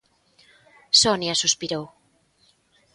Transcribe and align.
Sonia 1.01 1.35
suspirou. 1.41 1.85